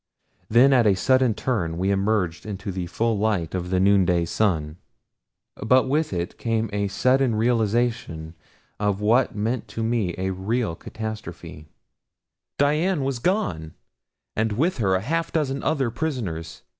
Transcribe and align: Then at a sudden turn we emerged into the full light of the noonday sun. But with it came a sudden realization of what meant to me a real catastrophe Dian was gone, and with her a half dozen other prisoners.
Then 0.49 0.73
at 0.73 0.87
a 0.87 0.95
sudden 0.95 1.35
turn 1.35 1.77
we 1.77 1.91
emerged 1.91 2.43
into 2.43 2.71
the 2.71 2.87
full 2.87 3.19
light 3.19 3.53
of 3.53 3.69
the 3.69 3.79
noonday 3.79 4.25
sun. 4.25 4.77
But 5.57 5.87
with 5.87 6.11
it 6.11 6.39
came 6.39 6.71
a 6.73 6.87
sudden 6.87 7.35
realization 7.35 8.33
of 8.79 8.99
what 8.99 9.35
meant 9.35 9.67
to 9.67 9.83
me 9.83 10.15
a 10.17 10.31
real 10.31 10.75
catastrophe 10.75 11.67
Dian 12.57 13.03
was 13.03 13.19
gone, 13.19 13.75
and 14.35 14.53
with 14.53 14.79
her 14.79 14.95
a 14.95 15.01
half 15.01 15.31
dozen 15.31 15.61
other 15.61 15.91
prisoners. 15.91 16.63